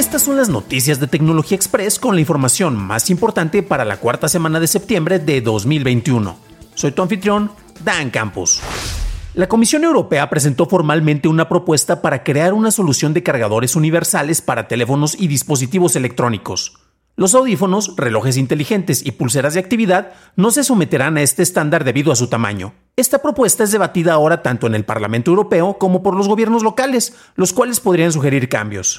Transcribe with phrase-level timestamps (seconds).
[0.00, 4.30] Estas son las noticias de Tecnología Express con la información más importante para la cuarta
[4.30, 6.38] semana de septiembre de 2021.
[6.74, 7.50] Soy tu anfitrión,
[7.84, 8.62] Dan Campos.
[9.34, 14.68] La Comisión Europea presentó formalmente una propuesta para crear una solución de cargadores universales para
[14.68, 16.78] teléfonos y dispositivos electrónicos.
[17.16, 22.10] Los audífonos, relojes inteligentes y pulseras de actividad no se someterán a este estándar debido
[22.10, 22.72] a su tamaño.
[22.96, 27.12] Esta propuesta es debatida ahora tanto en el Parlamento Europeo como por los gobiernos locales,
[27.34, 28.98] los cuales podrían sugerir cambios.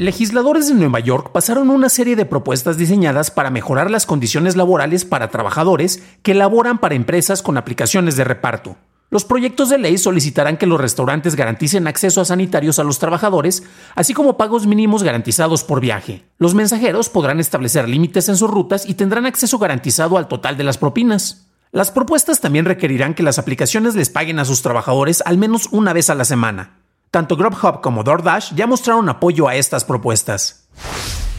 [0.00, 5.04] Legisladores de Nueva York pasaron una serie de propuestas diseñadas para mejorar las condiciones laborales
[5.04, 8.78] para trabajadores que laboran para empresas con aplicaciones de reparto.
[9.10, 13.62] Los proyectos de ley solicitarán que los restaurantes garanticen acceso a sanitarios a los trabajadores,
[13.94, 16.24] así como pagos mínimos garantizados por viaje.
[16.38, 20.64] Los mensajeros podrán establecer límites en sus rutas y tendrán acceso garantizado al total de
[20.64, 21.46] las propinas.
[21.72, 25.92] Las propuestas también requerirán que las aplicaciones les paguen a sus trabajadores al menos una
[25.92, 26.79] vez a la semana.
[27.10, 30.68] Tanto Grubhub como DoorDash ya mostraron apoyo a estas propuestas.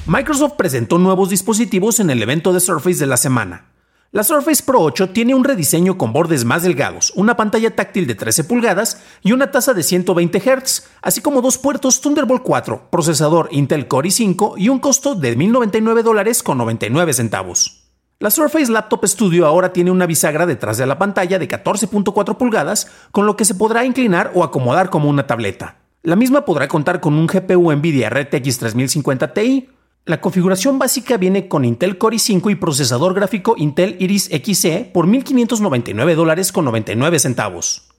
[0.05, 3.67] Microsoft presentó nuevos dispositivos en el evento de Surface de la semana.
[4.11, 8.16] La Surface Pro 8 tiene un rediseño con bordes más delgados, una pantalla táctil de
[8.16, 13.47] 13 pulgadas y una tasa de 120 Hz, así como dos puertos Thunderbolt 4, procesador
[13.51, 17.81] Intel Core i5 y un costo de $1.099 con 99 centavos.
[18.21, 22.87] La Surface Laptop Studio ahora tiene una bisagra detrás de la pantalla de 14.4 pulgadas,
[23.09, 25.77] con lo que se podrá inclinar o acomodar como una tableta.
[26.03, 29.69] La misma podrá contar con un GPU Nvidia RTX 3050 Ti.
[30.05, 35.07] La configuración básica viene con Intel Core i5 y procesador gráfico Intel Iris Xe por
[35.07, 37.89] $1.599 con 99 centavos.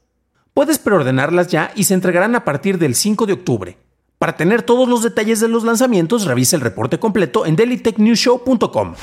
[0.54, 3.76] Puedes preordenarlas ya y se entregarán a partir del 5 de octubre.
[4.18, 8.94] Para tener todos los detalles de los lanzamientos, revisa el reporte completo en dailytechnewshow.com.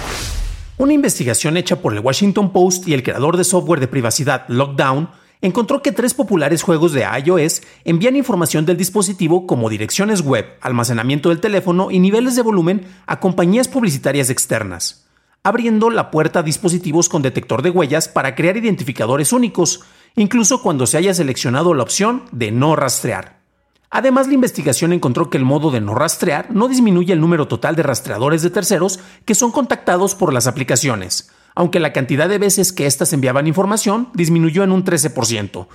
[0.80, 5.10] Una investigación hecha por el Washington Post y el creador de software de privacidad Lockdown
[5.42, 11.28] encontró que tres populares juegos de iOS envían información del dispositivo como direcciones web, almacenamiento
[11.28, 15.06] del teléfono y niveles de volumen a compañías publicitarias externas,
[15.44, 19.82] abriendo la puerta a dispositivos con detector de huellas para crear identificadores únicos,
[20.16, 23.39] incluso cuando se haya seleccionado la opción de no rastrear.
[23.92, 27.76] Además, la investigación encontró que el modo de no rastrear no disminuye el número total
[27.76, 32.72] de rastreadores de terceros que son contactados por las aplicaciones, aunque la cantidad de veces
[32.72, 35.68] que éstas enviaban información disminuyó en un 13%.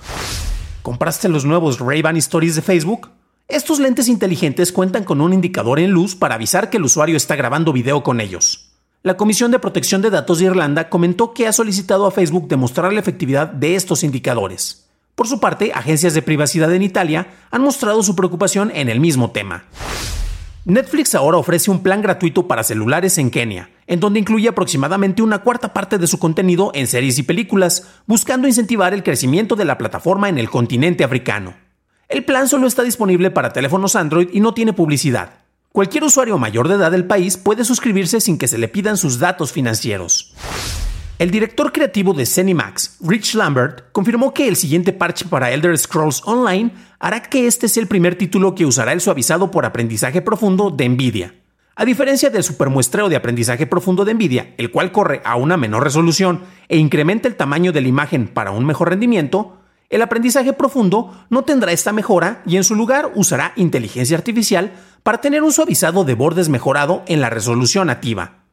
[0.81, 3.09] ¿Compraste los nuevos Ray-Ban Stories de Facebook?
[3.47, 7.35] Estos lentes inteligentes cuentan con un indicador en luz para avisar que el usuario está
[7.35, 8.71] grabando video con ellos.
[9.03, 12.91] La Comisión de Protección de Datos de Irlanda comentó que ha solicitado a Facebook demostrar
[12.91, 14.84] la efectividad de estos indicadores.
[15.15, 19.31] Por su parte, agencias de privacidad en Italia han mostrado su preocupación en el mismo
[19.31, 19.63] tema.
[20.65, 25.39] Netflix ahora ofrece un plan gratuito para celulares en Kenia, en donde incluye aproximadamente una
[25.39, 29.77] cuarta parte de su contenido en series y películas, buscando incentivar el crecimiento de la
[29.77, 31.53] plataforma en el continente africano.
[32.09, 35.35] El plan solo está disponible para teléfonos Android y no tiene publicidad.
[35.71, 39.19] Cualquier usuario mayor de edad del país puede suscribirse sin que se le pidan sus
[39.19, 40.33] datos financieros.
[41.17, 46.21] El director creativo de Zenimax, Rich Lambert, confirmó que el siguiente parche para Elder Scrolls
[46.25, 50.71] Online hará que este sea el primer título que usará el suavizado por aprendizaje profundo
[50.71, 51.33] de Nvidia.
[51.77, 55.85] A diferencia del supermuestreo de aprendizaje profundo de Nvidia, el cual corre a una menor
[55.85, 61.25] resolución e incrementa el tamaño de la imagen para un mejor rendimiento, el aprendizaje profundo
[61.29, 64.73] no tendrá esta mejora y en su lugar usará inteligencia artificial
[65.03, 68.44] para tener un suavizado de bordes mejorado en la resolución nativa.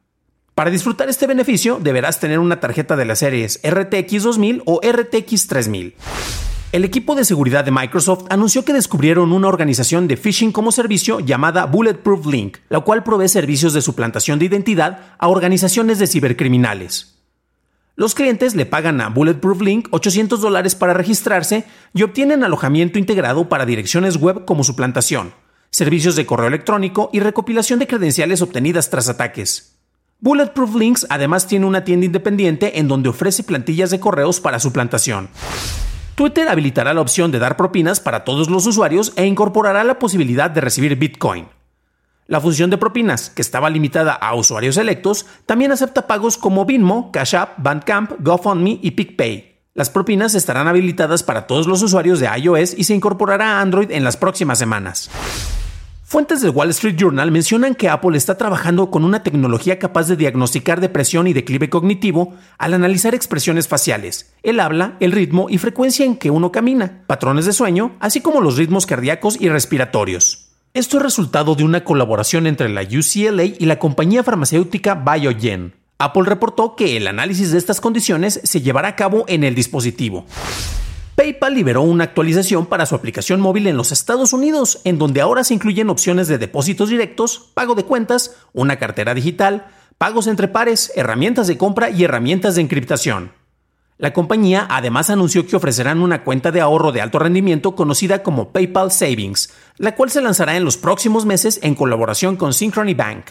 [0.55, 5.47] Para disfrutar este beneficio deberás tener una tarjeta de las series RTX 2000 o RTX
[5.47, 5.95] 3000.
[6.71, 11.19] El equipo de seguridad de Microsoft anunció que descubrieron una organización de phishing como servicio
[11.19, 17.19] llamada Bulletproof Link, la cual provee servicios de suplantación de identidad a organizaciones de cibercriminales.
[17.95, 21.65] Los clientes le pagan a Bulletproof Link 800 dólares para registrarse
[21.95, 25.33] y obtienen alojamiento integrado para direcciones web como suplantación,
[25.71, 29.72] servicios de correo electrónico y recopilación de credenciales obtenidas tras ataques.
[30.23, 34.71] Bulletproof Links además tiene una tienda independiente en donde ofrece plantillas de correos para su
[34.71, 35.27] plantación.
[36.15, 40.49] Twitter habilitará la opción de dar propinas para todos los usuarios e incorporará la posibilidad
[40.49, 41.47] de recibir Bitcoin.
[42.27, 47.11] La función de propinas, que estaba limitada a usuarios electos, también acepta pagos como Venmo,
[47.11, 49.57] Cash App, Bandcamp, GoFundMe y PicPay.
[49.73, 53.91] Las propinas estarán habilitadas para todos los usuarios de iOS y se incorporará a Android
[53.91, 55.09] en las próximas semanas.
[56.13, 60.15] Fuentes del Wall Street Journal mencionan que Apple está trabajando con una tecnología capaz de
[60.15, 66.05] diagnosticar depresión y declive cognitivo al analizar expresiones faciales, el habla, el ritmo y frecuencia
[66.05, 70.49] en que uno camina, patrones de sueño, así como los ritmos cardíacos y respiratorios.
[70.75, 75.73] Esto es resultado de una colaboración entre la UCLA y la compañía farmacéutica Biogen.
[75.97, 80.27] Apple reportó que el análisis de estas condiciones se llevará a cabo en el dispositivo.
[81.15, 85.43] PayPal liberó una actualización para su aplicación móvil en los Estados Unidos, en donde ahora
[85.43, 89.67] se incluyen opciones de depósitos directos, pago de cuentas, una cartera digital,
[89.99, 93.31] pagos entre pares, herramientas de compra y herramientas de encriptación.
[93.99, 98.49] La compañía además anunció que ofrecerán una cuenta de ahorro de alto rendimiento conocida como
[98.49, 103.25] PayPal Savings, la cual se lanzará en los próximos meses en colaboración con Synchrony Bank.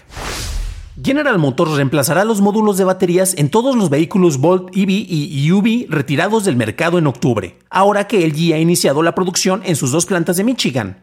[1.05, 5.91] General Motors reemplazará los módulos de baterías en todos los vehículos Volt EV y UV
[5.91, 10.07] retirados del mercado en octubre, ahora que LG ha iniciado la producción en sus dos
[10.07, 11.03] plantas de Michigan.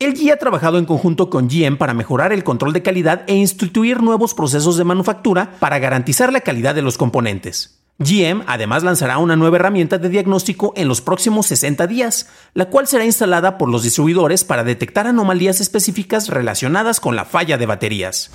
[0.00, 4.02] LG ha trabajado en conjunto con GM para mejorar el control de calidad e instituir
[4.02, 7.80] nuevos procesos de manufactura para garantizar la calidad de los componentes.
[8.00, 12.86] GM además lanzará una nueva herramienta de diagnóstico en los próximos 60 días, la cual
[12.86, 18.30] será instalada por los distribuidores para detectar anomalías específicas relacionadas con la falla de baterías.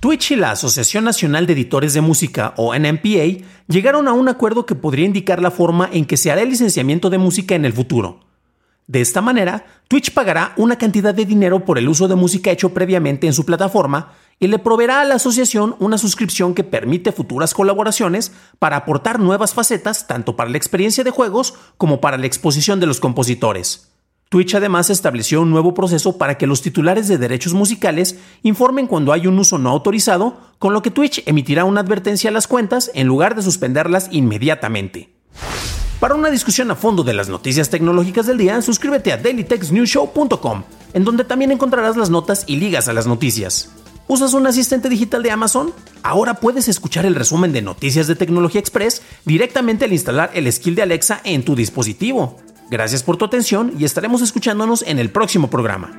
[0.00, 4.64] Twitch y la Asociación Nacional de Editores de Música, o NMPA, llegaron a un acuerdo
[4.64, 7.72] que podría indicar la forma en que se hará el licenciamiento de música en el
[7.72, 8.20] futuro.
[8.86, 12.72] De esta manera, Twitch pagará una cantidad de dinero por el uso de música hecho
[12.72, 17.52] previamente en su plataforma y le proveerá a la asociación una suscripción que permite futuras
[17.52, 18.30] colaboraciones
[18.60, 22.86] para aportar nuevas facetas tanto para la experiencia de juegos como para la exposición de
[22.86, 23.87] los compositores.
[24.28, 29.14] Twitch además estableció un nuevo proceso para que los titulares de derechos musicales informen cuando
[29.14, 32.90] hay un uso no autorizado, con lo que Twitch emitirá una advertencia a las cuentas
[32.92, 35.14] en lugar de suspenderlas inmediatamente.
[35.98, 41.04] Para una discusión a fondo de las noticias tecnológicas del día, suscríbete a dailytexnewshow.com, en
[41.04, 43.70] donde también encontrarás las notas y ligas a las noticias.
[44.08, 45.72] ¿Usas un asistente digital de Amazon?
[46.02, 50.74] Ahora puedes escuchar el resumen de Noticias de Tecnología Express directamente al instalar el skill
[50.74, 52.36] de Alexa en tu dispositivo.
[52.70, 55.96] Gracias por tu atención y estaremos escuchándonos en el próximo programa.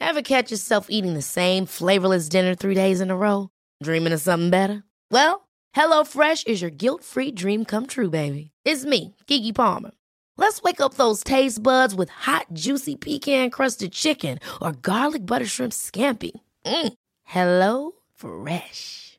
[0.00, 3.48] Ever catch yourself eating the same flavorless dinner three days in a row?
[3.82, 4.84] Dreaming of something better?
[5.10, 8.52] Well, HelloFresh is your guilt-free dream come true, baby.
[8.64, 9.90] It's me, Kiki Palmer.
[10.36, 15.72] Let's wake up those taste buds with hot, juicy pecan-crusted chicken or garlic butter shrimp
[15.72, 16.32] scampi.
[16.66, 16.92] Mm.
[17.24, 19.18] Hello Fresh.